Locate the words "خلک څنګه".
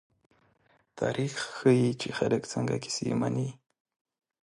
2.17-2.75